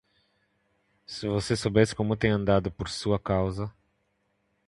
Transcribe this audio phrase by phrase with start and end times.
[1.05, 3.71] Se você soubesse como eu tenho andado, por sua causa.